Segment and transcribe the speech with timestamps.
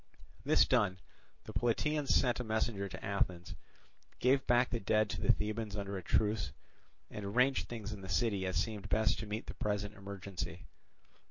[0.43, 0.97] This done,
[1.43, 3.53] the Plataeans sent a messenger to Athens,
[4.17, 6.51] gave back the dead to the Thebans under a truce,
[7.11, 10.65] and arranged things in the city as seemed best to meet the present emergency.